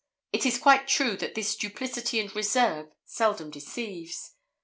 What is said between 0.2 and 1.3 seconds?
It is quite true